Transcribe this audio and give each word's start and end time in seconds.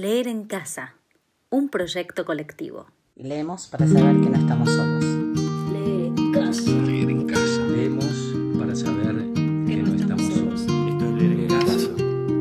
Leer 0.00 0.28
en 0.28 0.44
casa, 0.44 0.94
un 1.50 1.68
proyecto 1.68 2.24
colectivo. 2.24 2.86
Leemos 3.16 3.66
para 3.66 3.86
saber 3.86 4.18
que 4.22 4.30
no 4.30 4.38
estamos 4.38 4.70
solos. 4.70 5.04
Leer 5.74 6.06
en 6.16 6.32
casa. 6.32 6.70
Leer 6.70 7.10
en 7.10 7.26
casa. 7.26 7.66
Leemos 7.66 8.14
para 8.58 8.74
saber 8.74 9.16
que 9.34 9.76
no 9.76 9.94
estamos 9.94 10.22
solos. 10.32 10.60
Esto 10.62 11.04
es 11.04 11.12
leer 11.12 11.40
en 11.40 11.48
casa. 11.48 11.90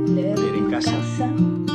Leer 0.07 0.39
en 0.39 0.71
casa. 0.71 1.27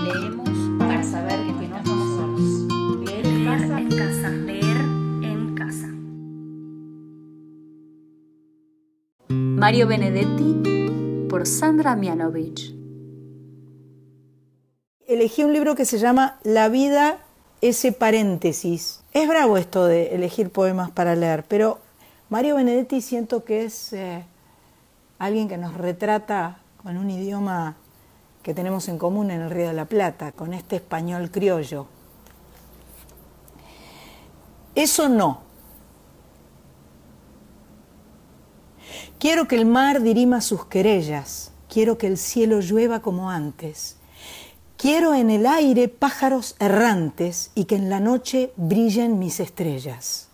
Leemos 0.07 0.79
para 0.79 1.03
saber 1.03 1.39
que 1.45 1.53
no 1.53 1.77
estamos 1.77 2.16
solos. 2.16 3.05
Leer 3.05 3.27
en 3.27 3.45
casa. 3.45 3.79
en 3.79 3.89
casa. 3.91 4.30
Leer 4.30 4.77
en 5.23 5.55
casa. 5.55 5.89
Mario 9.29 9.87
Benedetti 9.87 11.27
por 11.29 11.46
Sandra 11.46 11.95
Mianovich. 11.95 12.84
Elegí 15.15 15.45
un 15.45 15.53
libro 15.53 15.77
que 15.77 15.85
se 15.85 15.99
llama 15.99 16.41
La 16.43 16.69
vida, 16.69 17.19
ese 17.61 17.93
paréntesis. 17.93 19.05
Es 19.13 19.29
bravo 19.29 19.57
esto 19.59 19.86
de 19.86 20.13
elegir 20.13 20.50
poemas 20.50 20.91
para 20.91 21.14
leer, 21.14 21.45
pero 21.46 21.79
Mario 22.31 22.57
Benedetti 22.57 23.00
siento 23.00 23.45
que 23.45 23.64
es 23.64 23.93
eh, 23.93 24.25
alguien 25.21 25.46
que 25.46 25.57
nos 25.57 25.75
retrata 25.75 26.58
con 26.82 26.96
un 26.96 27.08
idioma 27.11 27.77
que 28.43 28.55
tenemos 28.55 28.89
en 28.89 28.99
común 28.99 29.31
en 29.31 29.43
el 29.43 29.50
Río 29.50 29.69
de 29.69 29.75
la 29.75 29.85
Plata, 29.85 30.32
con 30.32 30.53
este 30.53 30.75
español 30.75 31.31
criollo. 31.31 31.86
Eso 34.75 35.08
no. 35.08 35.42
Quiero 39.20 39.47
que 39.47 39.55
el 39.55 39.64
mar 39.64 40.03
dirima 40.03 40.41
sus 40.41 40.67
querellas, 40.67 41.53
quiero 41.69 41.98
que 41.98 42.08
el 42.08 42.19
cielo 42.19 42.58
llueva 42.58 42.98
como 42.98 43.31
antes, 43.31 43.97
quiero 44.84 45.14
en 45.14 45.30
el 45.30 45.47
aire 45.47 45.88
pájaros 45.88 46.56
errantes 46.58 47.50
y 47.55 47.64
que 47.64 47.77
en 47.77 47.88
la 47.88 48.00
noche 48.00 48.52
brillen 48.58 49.19
mis 49.19 49.41
estrellas. 49.41 50.28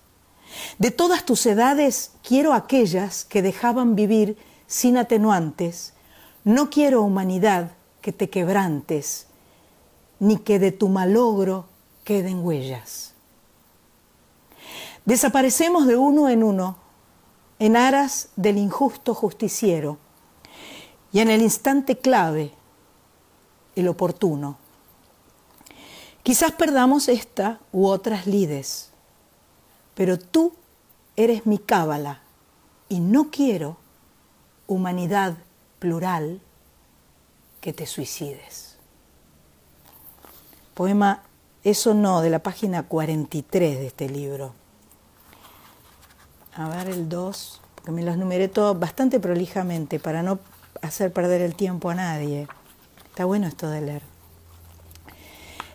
De 0.76 0.90
todas 0.90 1.24
tus 1.24 1.46
edades 1.46 2.10
quiero 2.26 2.52
aquellas 2.52 3.24
que 3.24 3.42
dejaban 3.42 3.94
vivir 3.94 4.36
sin 4.66 4.96
atenuantes, 4.96 5.92
no 6.42 6.68
quiero 6.68 7.02
humanidad 7.02 7.70
que 8.00 8.10
te 8.10 8.28
quebrantes, 8.28 9.28
ni 10.18 10.36
que 10.36 10.58
de 10.58 10.72
tu 10.72 10.88
malogro 10.88 11.66
queden 12.02 12.44
huellas. 12.44 13.14
Desaparecemos 15.04 15.86
de 15.86 15.94
uno 15.94 16.28
en 16.28 16.42
uno 16.42 16.76
en 17.60 17.76
aras 17.76 18.30
del 18.34 18.58
injusto 18.58 19.14
justiciero 19.14 19.98
y 21.12 21.20
en 21.20 21.30
el 21.30 21.40
instante 21.40 21.98
clave, 21.98 22.50
el 23.76 23.88
oportuno. 23.88 24.56
Quizás 26.22 26.52
perdamos 26.52 27.08
esta 27.08 27.60
u 27.72 27.86
otras 27.86 28.26
lides, 28.26 28.90
pero 29.94 30.18
tú 30.18 30.52
eres 31.16 31.46
mi 31.46 31.58
cábala 31.58 32.20
y 32.88 33.00
no 33.00 33.30
quiero, 33.30 33.78
humanidad 34.66 35.36
plural, 35.78 36.40
que 37.60 37.72
te 37.72 37.86
suicides. 37.86 38.76
Poema 40.74 41.22
Eso 41.62 41.92
no, 41.92 42.22
de 42.22 42.30
la 42.30 42.38
página 42.38 42.84
43 42.84 43.78
de 43.78 43.86
este 43.86 44.08
libro. 44.08 44.54
A 46.54 46.68
ver 46.70 46.88
el 46.88 47.08
2, 47.08 47.60
porque 47.74 47.90
me 47.90 48.02
los 48.02 48.16
numeré 48.16 48.48
todos 48.48 48.78
bastante 48.78 49.20
prolijamente 49.20 50.00
para 50.00 50.22
no 50.22 50.38
hacer 50.80 51.12
perder 51.12 51.42
el 51.42 51.54
tiempo 51.54 51.90
a 51.90 51.94
nadie. 51.94 52.48
Bueno 53.24 53.46
esto 53.46 53.68
de 53.68 53.80
leer. 53.80 54.02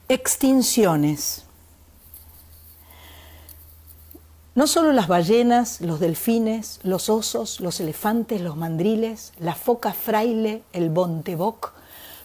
Extinciones. 0.09 1.45
No 4.55 4.67
solo 4.67 4.93
las 4.93 5.07
ballenas, 5.07 5.81
los 5.81 5.99
delfines, 5.99 6.79
los 6.83 7.09
osos, 7.09 7.59
los 7.59 7.79
elefantes, 7.79 8.39
los 8.41 8.55
mandriles, 8.55 9.33
la 9.37 9.53
foca 9.53 9.93
fraile, 9.93 10.63
el 10.71 10.89
bonteboc, 10.89 11.73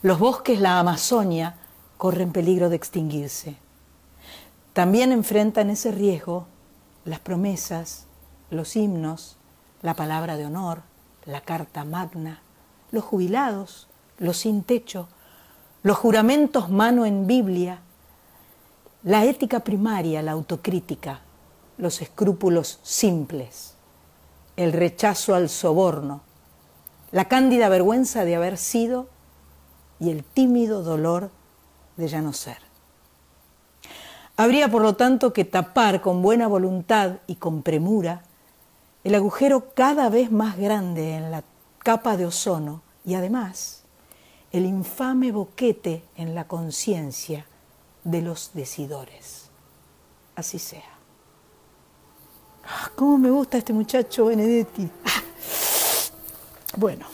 los 0.03 0.19
bosques, 0.19 0.61
la 0.61 0.79
Amazonia, 0.79 1.57
corren 1.97 2.33
peligro 2.33 2.71
de 2.71 2.77
extinguirse. 2.77 3.57
También 4.73 5.11
enfrentan 5.11 5.71
ese 5.71 5.91
riesgo 5.91 6.47
las 7.05 7.19
promesas, 7.19 8.07
los 8.51 8.77
himnos, 8.77 9.37
la 9.83 9.95
palabra 9.95 10.37
de 10.37 10.47
honor, 10.47 10.83
la 11.27 11.41
carta 11.41 11.85
magna, 11.85 12.41
los 12.93 13.05
jubilados, 13.05 13.90
los 14.21 14.37
sin 14.37 14.63
techo, 14.63 15.09
los 15.83 15.97
juramentos 15.97 16.69
mano 16.69 17.07
en 17.07 17.27
Biblia, 17.27 17.81
la 19.03 19.25
ética 19.25 19.61
primaria, 19.61 20.23
la 20.23 20.33
autocrítica, 20.33 21.21
los 21.79 22.03
escrúpulos 22.03 22.79
simples, 22.83 23.75
el 24.57 24.73
rechazo 24.73 25.35
al 25.35 25.49
soborno, 25.49 26.21
la 27.13 27.25
cándida 27.25 27.71
vergüenza 27.71 28.25
de 28.25 28.37
haber 28.37 28.59
sido 28.59 29.09
y 29.99 30.11
el 30.11 30.23
tímido 30.23 30.83
dolor 30.83 31.31
de 31.97 32.09
ya 32.09 32.21
no 32.21 32.35
ser. 32.35 32.59
Habría, 34.37 34.71
por 34.71 34.83
lo 34.83 34.97
tanto, 34.97 35.33
que 35.33 35.47
tapar 35.47 36.03
con 36.03 36.23
buena 36.23 36.47
voluntad 36.47 37.17
y 37.27 37.37
con 37.37 37.63
premura 37.63 38.23
el 39.03 39.15
agujero 39.15 39.73
cada 39.75 40.11
vez 40.11 40.31
más 40.31 40.59
grande 40.59 41.15
en 41.15 41.31
la 41.31 41.43
capa 41.79 42.19
de 42.19 42.27
ozono 42.27 42.83
y 43.05 43.15
además 43.15 43.80
el 44.53 44.67
infame 44.67 45.33
boquete 45.33 46.03
en 46.17 46.35
la 46.35 46.47
conciencia 46.47 47.47
de 48.05 48.23
los 48.23 48.51
decidores. 48.55 49.51
Así 50.35 50.59
sea. 50.59 50.99
Ah, 52.65 52.91
¿Cómo 52.97 53.19
me 53.19 53.31
gusta 53.31 53.59
este 53.59 53.73
muchacho 53.73 54.27
Benedetti? 54.27 54.89
Bueno. 56.77 57.07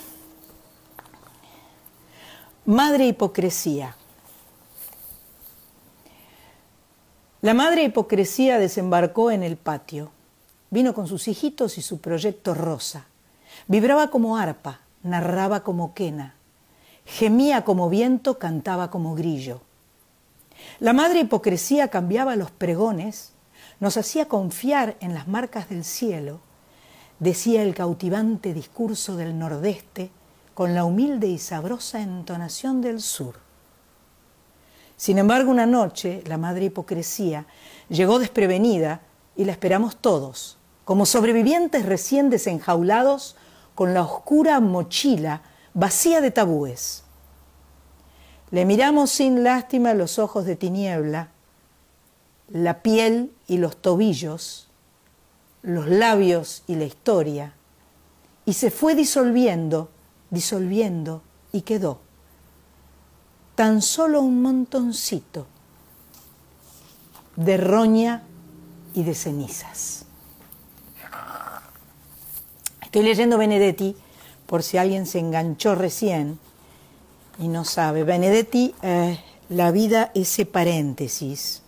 Madre 2.67 3.07
hipocresía. 3.07 3.97
La 7.41 7.55
madre 7.55 7.85
hipocresía 7.85 8.59
desembarcó 8.59 9.31
en 9.31 9.43
el 9.43 9.57
patio. 9.57 10.11
Vino 10.71 10.95
con 10.95 11.07
sus 11.07 11.29
hijitos 11.29 11.79
y 11.79 11.83
su 11.83 12.01
proyecto 12.01 12.55
rosa. 12.55 13.07
Vibraba 13.69 14.11
como 14.11 14.37
arpa, 14.37 14.81
narraba 15.03 15.63
como 15.63 15.95
quena. 15.95 16.35
Gemía 17.06 17.65
como 17.65 17.89
viento, 17.89 18.39
cantaba 18.39 18.91
como 18.91 19.15
grillo. 19.15 19.61
La 20.81 20.93
madre 20.93 21.21
hipocresía 21.21 21.89
cambiaba 21.89 22.37
los 22.37 22.50
pregones, 22.50 23.33
nos 23.81 23.97
hacía 23.97 24.27
confiar 24.27 24.97
en 25.00 25.15
las 25.15 25.28
marcas 25.28 25.69
del 25.69 25.84
cielo, 25.84 26.41
decía 27.21 27.62
el 27.62 27.75
cautivante 27.75 28.53
discurso 28.53 29.17
del 29.17 29.39
nordeste 29.39 30.11
con 30.53 30.75
la 30.75 30.84
humilde 30.84 31.28
y 31.28 31.39
sabrosa 31.39 32.00
entonación 32.00 32.81
del 32.81 33.00
sur. 33.00 33.37
Sin 34.97 35.19
embargo, 35.19 35.50
una 35.50 35.67
noche 35.67 36.23
la 36.27 36.38
madre 36.38 36.67
hipocresía 36.67 37.47
llegó 37.88 38.19
desprevenida 38.19 39.03
y 39.37 39.44
la 39.44 39.53
esperamos 39.53 39.97
todos, 39.97 40.59
como 40.84 41.06
sobrevivientes 41.06 41.87
recién 41.87 42.31
desenjaulados 42.31 43.37
con 43.75 43.94
la 43.94 44.03
oscura 44.03 44.59
mochila 44.61 45.43
vacía 45.76 46.22
de 46.22 46.31
tabúes. 46.31 47.04
Le 48.50 48.64
miramos 48.64 49.10
sin 49.10 49.44
lástima 49.44 49.92
los 49.92 50.19
ojos 50.19 50.47
de 50.47 50.56
tiniebla, 50.56 51.28
la 52.48 52.81
piel 52.81 53.31
y 53.47 53.59
los 53.59 53.76
tobillos, 53.76 54.69
los 55.62 55.87
labios 55.87 56.62
y 56.66 56.76
la 56.76 56.84
historia, 56.84 57.53
y 58.47 58.54
se 58.54 58.70
fue 58.70 58.94
disolviendo, 58.94 59.91
disolviendo 60.31 61.22
y 61.53 61.60
quedó 61.60 62.00
tan 63.54 63.82
solo 63.82 64.20
un 64.20 64.43
montoncito 64.43 65.47
de 67.37 67.56
roña 67.58 68.22
y 68.94 69.02
de 69.02 69.14
cenizas. 69.14 70.06
Estoy 72.82 73.02
leyendo 73.02 73.37
Benedetti 73.37 73.96
por 74.46 74.62
si 74.62 74.78
alguien 74.78 75.06
se 75.06 75.19
enganchó 75.19 75.75
recién 75.75 76.38
y 77.38 77.48
no 77.48 77.64
sabe. 77.64 78.04
Benedetti, 78.04 78.75
eh, 78.82 79.22
la 79.48 79.70
vida 79.70 80.10
ese 80.14 80.46
paréntesis. 80.46 81.62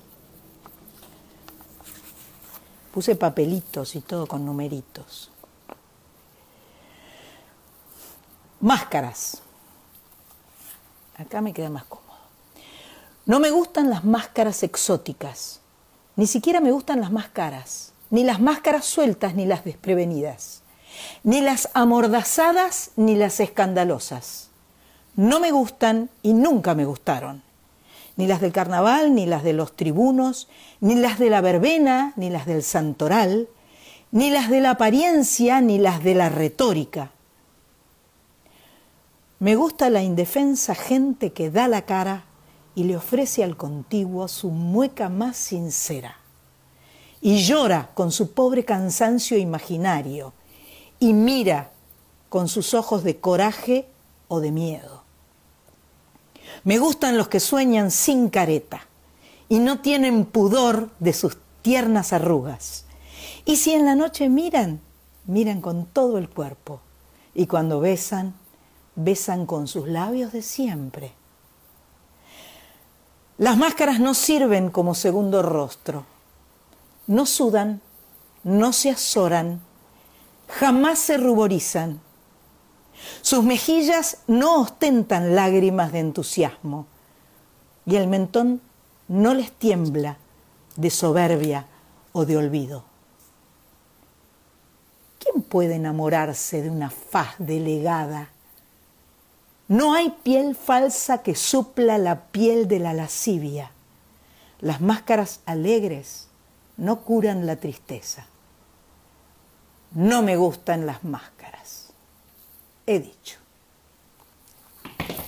Puse 2.92 3.14
papelitos 3.14 3.94
y 3.94 4.00
todo 4.00 4.26
con 4.26 4.44
numeritos. 4.44 5.30
Máscaras. 8.60 9.42
Acá 11.16 11.40
me 11.40 11.52
queda 11.52 11.70
más 11.70 11.84
cómodo. 11.84 12.08
No 13.26 13.40
me 13.40 13.50
gustan 13.50 13.90
las 13.90 14.04
máscaras 14.04 14.62
exóticas, 14.62 15.60
ni 16.16 16.26
siquiera 16.26 16.60
me 16.60 16.72
gustan 16.72 17.00
las 17.00 17.12
máscaras, 17.12 17.92
ni 18.08 18.24
las 18.24 18.40
máscaras 18.40 18.86
sueltas 18.86 19.34
ni 19.34 19.44
las 19.44 19.64
desprevenidas, 19.64 20.62
ni 21.22 21.40
las 21.40 21.68
amordazadas 21.74 22.90
ni 22.96 23.16
las 23.16 23.40
escandalosas. 23.40 24.48
No 25.16 25.40
me 25.40 25.50
gustan 25.50 26.10
y 26.22 26.32
nunca 26.32 26.74
me 26.74 26.84
gustaron, 26.84 27.42
ni 28.16 28.26
las 28.26 28.40
del 28.40 28.52
carnaval, 28.52 29.14
ni 29.14 29.26
las 29.26 29.42
de 29.42 29.52
los 29.52 29.74
tribunos, 29.74 30.48
ni 30.80 30.94
las 30.94 31.18
de 31.18 31.30
la 31.30 31.40
verbena, 31.40 32.12
ni 32.16 32.30
las 32.30 32.46
del 32.46 32.62
santoral, 32.62 33.48
ni 34.10 34.30
las 34.30 34.48
de 34.48 34.60
la 34.60 34.70
apariencia, 34.70 35.60
ni 35.60 35.78
las 35.78 36.02
de 36.04 36.14
la 36.14 36.28
retórica. 36.28 37.10
Me 39.40 39.54
gusta 39.54 39.90
la 39.90 40.02
indefensa 40.02 40.74
gente 40.74 41.32
que 41.32 41.50
da 41.50 41.68
la 41.68 41.82
cara 41.82 42.24
y 42.74 42.84
le 42.84 42.96
ofrece 42.96 43.44
al 43.44 43.56
contiguo 43.56 44.28
su 44.28 44.50
mueca 44.50 45.08
más 45.08 45.36
sincera. 45.36 46.16
Y 47.20 47.38
llora 47.42 47.90
con 47.94 48.12
su 48.12 48.32
pobre 48.32 48.64
cansancio 48.64 49.36
imaginario 49.36 50.32
y 51.00 51.12
mira 51.12 51.70
con 52.28 52.48
sus 52.48 52.74
ojos 52.74 53.04
de 53.04 53.18
coraje 53.18 53.88
o 54.28 54.40
de 54.40 54.50
miedo. 54.50 55.02
Me 56.64 56.78
gustan 56.78 57.16
los 57.16 57.28
que 57.28 57.40
sueñan 57.40 57.90
sin 57.90 58.28
careta 58.30 58.86
y 59.48 59.58
no 59.58 59.80
tienen 59.80 60.24
pudor 60.24 60.90
de 60.98 61.12
sus 61.12 61.38
tiernas 61.62 62.12
arrugas. 62.12 62.84
Y 63.44 63.56
si 63.56 63.72
en 63.72 63.86
la 63.86 63.94
noche 63.94 64.28
miran, 64.28 64.80
miran 65.26 65.60
con 65.60 65.86
todo 65.86 66.18
el 66.18 66.28
cuerpo. 66.28 66.80
Y 67.34 67.46
cuando 67.46 67.80
besan, 67.80 68.34
besan 68.94 69.46
con 69.46 69.68
sus 69.68 69.88
labios 69.88 70.32
de 70.32 70.42
siempre. 70.42 71.12
Las 73.38 73.56
máscaras 73.56 74.00
no 74.00 74.14
sirven 74.14 74.70
como 74.70 74.94
segundo 74.94 75.42
rostro. 75.42 76.04
No 77.06 77.24
sudan, 77.24 77.80
no 78.42 78.72
se 78.72 78.90
azoran, 78.90 79.60
jamás 80.48 80.98
se 80.98 81.16
ruborizan. 81.16 82.00
Sus 83.22 83.44
mejillas 83.44 84.18
no 84.26 84.60
ostentan 84.60 85.34
lágrimas 85.34 85.92
de 85.92 86.00
entusiasmo 86.00 86.86
y 87.86 87.96
el 87.96 88.08
mentón 88.08 88.60
no 89.06 89.34
les 89.34 89.52
tiembla 89.52 90.18
de 90.76 90.90
soberbia 90.90 91.66
o 92.12 92.24
de 92.24 92.36
olvido. 92.36 92.84
¿Quién 95.18 95.42
puede 95.42 95.76
enamorarse 95.76 96.62
de 96.62 96.70
una 96.70 96.90
faz 96.90 97.34
delegada? 97.38 98.30
No 99.68 99.94
hay 99.94 100.10
piel 100.22 100.56
falsa 100.56 101.22
que 101.22 101.34
supla 101.34 101.98
la 101.98 102.26
piel 102.26 102.68
de 102.68 102.78
la 102.78 102.94
lascivia. 102.94 103.70
Las 104.60 104.80
máscaras 104.80 105.40
alegres 105.46 106.28
no 106.76 107.00
curan 107.02 107.46
la 107.46 107.56
tristeza. 107.56 108.26
No 109.92 110.22
me 110.22 110.36
gustan 110.36 110.86
las 110.86 111.02
máscaras. 111.04 111.88
He 112.86 113.00
dicho. 113.00 113.38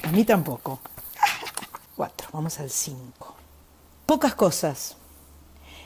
A 0.02 0.12
mí 0.12 0.24
tampoco. 0.24 0.80
Cuatro, 1.96 2.28
vamos 2.32 2.58
al 2.60 2.70
cinco. 2.70 3.34
Pocas 4.06 4.34
cosas. 4.34 4.96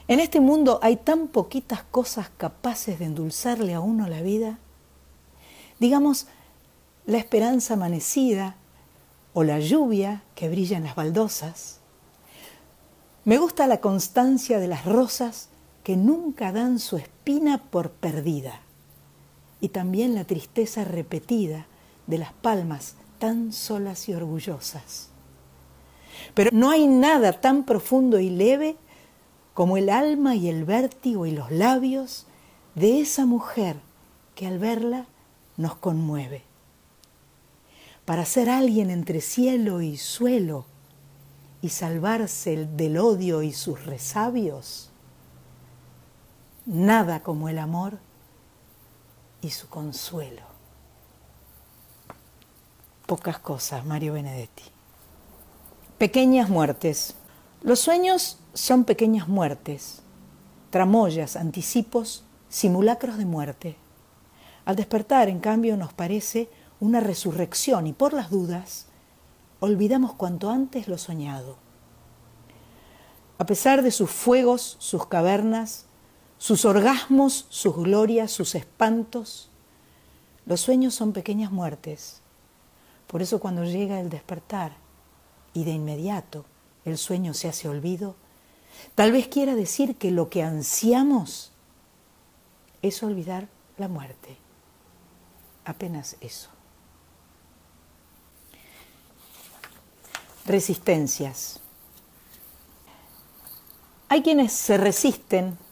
En 0.06 0.20
este 0.20 0.40
mundo 0.40 0.80
hay 0.82 0.96
tan 0.96 1.28
poquitas 1.28 1.82
cosas 1.82 2.30
capaces 2.36 2.98
de 2.98 3.06
endulzarle 3.06 3.74
a 3.74 3.80
uno 3.80 4.08
la 4.08 4.20
vida. 4.20 4.58
Digamos, 5.78 6.26
la 7.06 7.18
esperanza 7.18 7.74
amanecida 7.74 8.56
o 9.32 9.44
la 9.44 9.60
lluvia 9.60 10.22
que 10.34 10.48
brilla 10.48 10.76
en 10.76 10.84
las 10.84 10.94
baldosas. 10.94 11.78
Me 13.24 13.38
gusta 13.38 13.66
la 13.66 13.80
constancia 13.80 14.58
de 14.58 14.68
las 14.68 14.84
rosas 14.84 15.48
que 15.82 15.96
nunca 15.96 16.52
dan 16.52 16.78
su 16.78 16.98
por 17.70 17.90
perdida 17.90 18.60
y 19.60 19.70
también 19.70 20.14
la 20.14 20.24
tristeza 20.24 20.84
repetida 20.84 21.66
de 22.06 22.18
las 22.18 22.32
palmas 22.32 22.96
tan 23.18 23.52
solas 23.52 24.08
y 24.08 24.14
orgullosas. 24.14 25.08
Pero 26.34 26.50
no 26.52 26.70
hay 26.70 26.86
nada 26.86 27.32
tan 27.32 27.64
profundo 27.64 28.20
y 28.20 28.28
leve 28.28 28.76
como 29.54 29.76
el 29.78 29.88
alma 29.88 30.36
y 30.36 30.48
el 30.48 30.64
vértigo 30.64 31.24
y 31.24 31.30
los 31.30 31.50
labios 31.50 32.26
de 32.74 33.00
esa 33.00 33.24
mujer 33.24 33.76
que 34.34 34.46
al 34.46 34.58
verla 34.58 35.06
nos 35.56 35.76
conmueve. 35.76 36.42
Para 38.04 38.26
ser 38.26 38.50
alguien 38.50 38.90
entre 38.90 39.22
cielo 39.22 39.80
y 39.80 39.96
suelo 39.96 40.66
y 41.62 41.70
salvarse 41.70 42.66
del 42.66 42.98
odio 42.98 43.42
y 43.42 43.52
sus 43.52 43.86
resabios, 43.86 44.90
nada 46.66 47.20
como 47.20 47.48
el 47.48 47.58
amor 47.58 47.98
y 49.40 49.50
su 49.50 49.68
consuelo. 49.68 50.42
Pocas 53.06 53.38
cosas, 53.38 53.84
Mario 53.84 54.14
Benedetti. 54.14 54.62
Pequeñas 55.98 56.48
muertes. 56.48 57.14
Los 57.62 57.80
sueños 57.80 58.38
son 58.54 58.84
pequeñas 58.84 59.28
muertes, 59.28 60.02
tramoyas, 60.70 61.36
anticipos, 61.36 62.24
simulacros 62.48 63.18
de 63.18 63.26
muerte. 63.26 63.76
Al 64.64 64.76
despertar, 64.76 65.28
en 65.28 65.40
cambio, 65.40 65.76
nos 65.76 65.92
parece 65.92 66.48
una 66.80 67.00
resurrección 67.00 67.86
y 67.86 67.92
por 67.92 68.12
las 68.12 68.30
dudas 68.30 68.86
olvidamos 69.60 70.14
cuanto 70.14 70.50
antes 70.50 70.88
lo 70.88 70.98
soñado. 70.98 71.56
A 73.38 73.46
pesar 73.46 73.82
de 73.82 73.90
sus 73.90 74.10
fuegos, 74.10 74.76
sus 74.78 75.06
cavernas, 75.06 75.86
sus 76.44 76.66
orgasmos, 76.66 77.46
sus 77.48 77.74
glorias, 77.74 78.30
sus 78.30 78.54
espantos, 78.54 79.48
los 80.44 80.60
sueños 80.60 80.94
son 80.94 81.14
pequeñas 81.14 81.50
muertes. 81.50 82.20
Por 83.06 83.22
eso 83.22 83.40
cuando 83.40 83.64
llega 83.64 83.98
el 83.98 84.10
despertar, 84.10 84.72
y 85.54 85.64
de 85.64 85.70
inmediato 85.70 86.44
el 86.84 86.98
sueño 86.98 87.32
se 87.32 87.48
hace 87.48 87.66
olvido, 87.66 88.14
tal 88.94 89.10
vez 89.10 89.26
quiera 89.28 89.54
decir 89.54 89.96
que 89.96 90.10
lo 90.10 90.28
que 90.28 90.42
ansiamos 90.42 91.50
es 92.82 93.02
olvidar 93.02 93.48
la 93.78 93.88
muerte. 93.88 94.36
Apenas 95.64 96.18
eso. 96.20 96.50
Resistencias. 100.44 101.60
Hay 104.10 104.22
quienes 104.22 104.52
se 104.52 104.76
resisten 104.76 105.63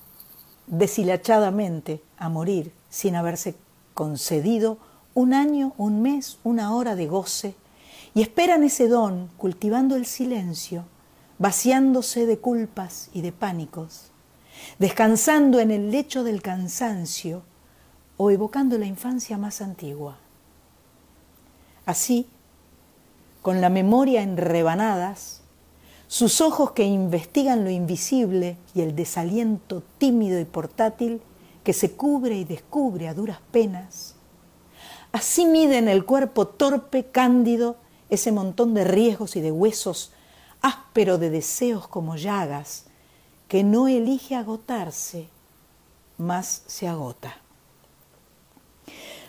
deshilachadamente 0.73 2.03
a 2.17 2.31
morir 2.31 2.73
sin 2.89 3.15
haberse 3.15 3.55
concedido 3.93 4.79
un 5.13 5.35
año, 5.35 5.75
un 5.77 6.01
mes, 6.01 6.39
una 6.45 6.75
hora 6.75 6.97
de 6.97 7.07
goce 7.07 7.55
y 8.15 8.23
esperan 8.23 8.65
ese 8.65 8.89
don 8.89 9.29
cultivando 9.37 9.97
el 9.97 10.07
silencio, 10.07 10.87
vaciándose 11.39 12.25
de 12.25 12.39
culpas 12.39 13.11
y 13.13 13.21
de 13.21 13.33
pánicos, 13.33 14.13
descansando 14.79 15.61
en 15.61 15.71
el 15.71 15.91
lecho 15.91 16.25
del 16.25 16.41
cansancio 16.41 17.43
o 18.17 18.31
evocando 18.31 18.79
la 18.79 18.87
infancia 18.87 19.37
más 19.37 19.61
antigua. 19.61 20.17
Así, 21.85 22.29
con 23.43 23.61
la 23.61 23.69
memoria 23.69 24.23
en 24.23 24.39
rebanadas, 24.39 25.42
sus 26.13 26.43
ojos 26.43 26.73
que 26.73 26.85
investigan 26.85 27.65
lo 27.65 27.71
invisible 27.71 28.59
y 28.75 28.83
el 28.83 28.95
desaliento 28.95 29.83
tímido 29.97 30.39
y 30.39 30.45
portátil 30.45 31.23
que 31.65 31.73
se 31.73 31.93
cubre 31.93 32.37
y 32.37 32.45
descubre 32.45 33.09
a 33.09 33.15
duras 33.15 33.39
penas, 33.51 34.15
así 35.11 35.47
miden 35.47 35.89
el 35.89 36.05
cuerpo 36.05 36.47
torpe, 36.47 37.07
cándido, 37.07 37.77
ese 38.11 38.31
montón 38.31 38.75
de 38.75 38.85
riesgos 38.85 39.37
y 39.37 39.41
de 39.41 39.53
huesos, 39.53 40.13
áspero 40.61 41.17
de 41.17 41.31
deseos 41.31 41.89
como 41.89 42.17
llagas, 42.17 42.85
que 43.49 43.65
no 43.65 43.89
elige 43.89 44.37
agotarse, 44.37 45.29
más 46.19 46.63
se 46.67 46.89
agota. 46.89 47.39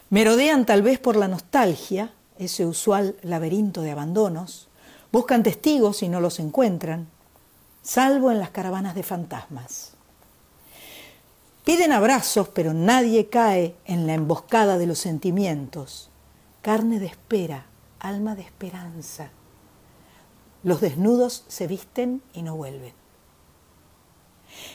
Merodean 0.09 0.65
tal 0.65 0.81
vez 0.81 0.99
por 0.99 1.15
la 1.15 1.29
nostalgia, 1.29 2.11
ese 2.37 2.65
usual 2.65 3.15
laberinto 3.21 3.83
de 3.83 3.91
abandonos, 3.91 4.67
buscan 5.13 5.43
testigos 5.43 6.01
y 6.01 6.09
no 6.09 6.19
los 6.19 6.39
encuentran, 6.39 7.07
salvo 7.83 8.31
en 8.31 8.39
las 8.39 8.49
caravanas 8.49 8.95
de 8.95 9.03
fantasmas. 9.03 9.91
Piden 11.63 11.91
abrazos, 11.91 12.49
pero 12.49 12.73
nadie 12.73 13.29
cae 13.29 13.75
en 13.85 14.07
la 14.07 14.15
emboscada 14.15 14.79
de 14.79 14.87
los 14.87 14.97
sentimientos. 14.97 16.09
Carne 16.63 16.99
de 16.99 17.05
espera, 17.05 17.67
alma 17.99 18.35
de 18.35 18.41
esperanza. 18.41 19.29
Los 20.63 20.81
desnudos 20.81 21.45
se 21.47 21.67
visten 21.67 22.23
y 22.33 22.41
no 22.41 22.55
vuelven. 22.55 22.93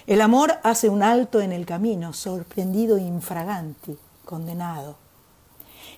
El 0.07 0.21
amor 0.21 0.61
hace 0.63 0.89
un 0.89 1.03
alto 1.03 1.41
en 1.41 1.51
el 1.51 1.67
camino, 1.67 2.13
sorprendido 2.13 2.97
infraganti, 2.97 3.99
condenado. 4.25 4.99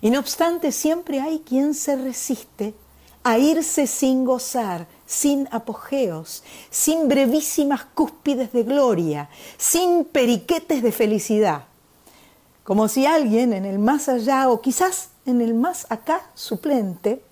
Y 0.00 0.08
no 0.08 0.18
obstante, 0.18 0.72
siempre 0.72 1.20
hay 1.20 1.40
quien 1.40 1.74
se 1.74 1.96
resiste 1.96 2.74
a 3.22 3.38
irse 3.38 3.86
sin 3.86 4.24
gozar, 4.24 4.86
sin 5.06 5.48
apogeos, 5.50 6.42
sin 6.70 7.08
brevísimas 7.08 7.84
cúspides 7.84 8.52
de 8.52 8.62
gloria, 8.62 9.28
sin 9.58 10.04
periquetes 10.04 10.82
de 10.82 10.92
felicidad. 10.92 11.64
Como 12.64 12.88
si 12.88 13.06
alguien 13.06 13.52
en 13.52 13.64
el 13.64 13.78
más 13.78 14.08
allá 14.08 14.48
o 14.48 14.60
quizás 14.60 15.10
en 15.26 15.40
el 15.40 15.54
más 15.54 15.86
acá 15.90 16.30
suplente 16.34 17.22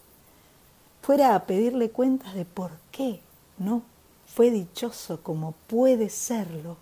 fuera 1.00 1.34
a 1.34 1.46
pedirle 1.46 1.90
cuentas 1.90 2.34
de 2.34 2.44
por 2.44 2.72
qué 2.90 3.20
no 3.56 3.82
fue 4.26 4.50
dichoso 4.50 5.22
como 5.22 5.52
puede 5.68 6.10
serlo 6.10 6.76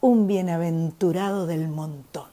un 0.00 0.26
bienaventurado 0.26 1.46
del 1.46 1.68
montón. 1.68 2.31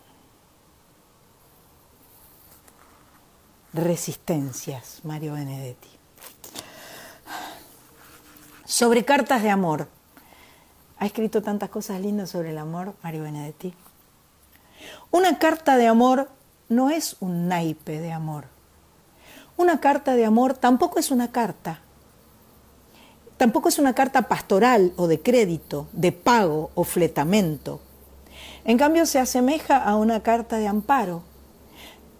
Resistencias, 3.79 4.99
Mario 5.03 5.33
Benedetti. 5.33 5.87
Sobre 8.65 9.05
cartas 9.05 9.41
de 9.41 9.49
amor. 9.49 9.87
Ha 10.97 11.05
escrito 11.05 11.41
tantas 11.41 11.69
cosas 11.69 12.01
lindas 12.01 12.29
sobre 12.29 12.51
el 12.51 12.57
amor, 12.57 12.93
Mario 13.03 13.23
Benedetti. 13.23 13.73
Una 15.11 15.39
carta 15.39 15.77
de 15.77 15.87
amor 15.87 16.29
no 16.67 16.89
es 16.89 17.15
un 17.19 17.47
naipe 17.47 17.99
de 17.99 18.11
amor. 18.11 18.45
Una 19.57 19.79
carta 19.79 20.15
de 20.15 20.25
amor 20.25 20.53
tampoco 20.53 20.99
es 20.99 21.09
una 21.11 21.31
carta. 21.31 21.79
Tampoco 23.37 23.69
es 23.69 23.79
una 23.79 23.95
carta 23.95 24.23
pastoral 24.23 24.93
o 24.97 25.07
de 25.07 25.21
crédito, 25.21 25.87
de 25.93 26.11
pago 26.11 26.71
o 26.75 26.83
fletamento. 26.83 27.79
En 28.65 28.77
cambio 28.77 29.05
se 29.05 29.19
asemeja 29.19 29.77
a 29.77 29.95
una 29.95 30.21
carta 30.21 30.57
de 30.57 30.67
amparo, 30.67 31.23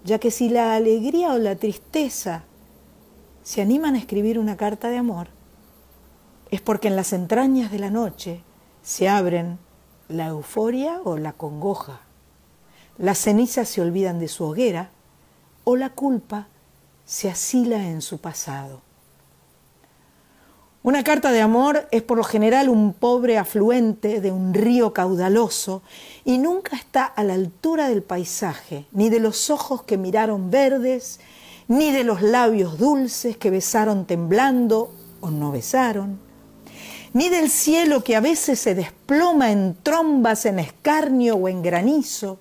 ya 0.04 0.20
que 0.20 0.32
si 0.32 0.50
la 0.50 0.76
alegría 0.76 1.34
o 1.34 1.38
la 1.38 1.56
tristeza 1.56 2.44
se 3.44 3.62
animan 3.62 3.96
a 3.96 4.00
escribir 4.00 4.40
una 4.40 4.58
carta 4.58 4.90
de 4.90 4.98
amor, 4.98 5.28
es 6.52 6.62
porque 6.62 6.88
en 6.88 6.96
las 6.96 7.14
entrañas 7.14 7.72
de 7.72 7.80
la 7.80 7.90
noche 7.90 8.42
se 8.82 9.10
abren 9.10 9.60
la 10.08 10.28
euforia 10.28 11.02
o 11.04 11.18
la 11.18 11.34
congoja, 11.34 12.02
las 12.98 13.20
cenizas 13.20 13.70
se 13.70 13.82
olvidan 13.82 14.20
de 14.20 14.28
su 14.28 14.46
hoguera 14.46 14.90
o 15.64 15.76
la 15.76 15.90
culpa 15.90 16.48
se 17.06 17.30
asila 17.30 17.88
en 17.88 18.02
su 18.02 18.20
pasado. 18.20 18.82
Una 20.82 21.04
carta 21.04 21.34
de 21.34 21.42
amor 21.42 21.90
es 21.92 22.04
por 22.04 22.18
lo 22.18 22.24
general 22.24 22.70
un 22.70 22.94
pobre 22.94 23.38
afluente 23.38 24.22
de 24.22 24.32
un 24.32 24.54
río 24.54 24.94
caudaloso 24.94 25.82
y 26.24 26.38
nunca 26.38 26.78
está 26.78 27.04
a 27.04 27.26
la 27.26 27.34
altura 27.34 27.90
del 27.90 28.02
paisaje, 28.02 28.86
ni 28.94 29.10
de 29.10 29.20
los 29.20 29.50
ojos 29.50 29.84
que 29.84 29.98
miraron 29.98 30.50
verdes, 30.50 31.20
ni 31.68 31.92
de 31.92 32.06
los 32.06 32.22
labios 32.22 32.78
dulces 32.78 33.36
que 33.36 33.50
besaron 33.50 34.06
temblando 34.06 34.94
o 35.20 35.32
no 35.32 35.52
besaron, 35.52 36.18
ni 37.12 37.28
del 37.28 37.50
cielo 37.50 38.02
que 38.02 38.16
a 38.16 38.22
veces 38.22 38.58
se 38.58 38.74
desploma 38.74 39.52
en 39.52 39.76
trombas, 39.84 40.46
en 40.46 40.60
escarnio 40.60 41.36
o 41.36 41.50
en 41.50 41.62
granizo. 41.62 42.40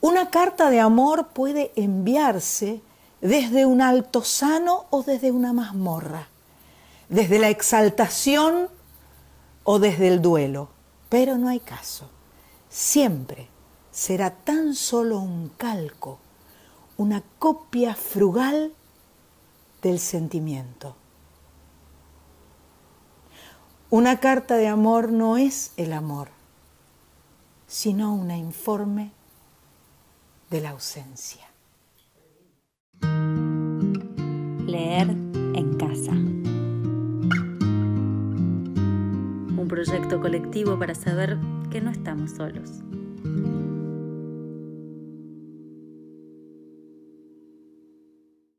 Una 0.00 0.30
carta 0.30 0.68
de 0.68 0.80
amor 0.80 1.28
puede 1.28 1.70
enviarse 1.76 2.80
desde 3.20 3.66
un 3.66 3.82
altozano 3.82 4.86
o 4.90 5.04
desde 5.04 5.30
una 5.30 5.52
mazmorra 5.52 6.31
desde 7.12 7.38
la 7.38 7.50
exaltación 7.50 8.68
o 9.64 9.78
desde 9.78 10.08
el 10.08 10.22
duelo, 10.22 10.70
pero 11.10 11.36
no 11.36 11.48
hay 11.48 11.60
caso. 11.60 12.08
Siempre 12.70 13.48
será 13.90 14.30
tan 14.30 14.74
solo 14.74 15.18
un 15.18 15.50
calco, 15.50 16.18
una 16.96 17.22
copia 17.38 17.94
frugal 17.94 18.72
del 19.82 19.98
sentimiento. 19.98 20.96
Una 23.90 24.18
carta 24.18 24.56
de 24.56 24.68
amor 24.68 25.12
no 25.12 25.36
es 25.36 25.72
el 25.76 25.92
amor, 25.92 26.30
sino 27.66 28.14
una 28.14 28.38
informe 28.38 29.12
de 30.48 30.62
la 30.62 30.70
ausencia. 30.70 31.46
Leer 34.66 35.31
proyecto 39.72 40.20
colectivo 40.20 40.78
para 40.78 40.94
saber 40.94 41.38
que 41.70 41.80
no 41.80 41.90
estamos 41.90 42.32
solos. 42.32 42.82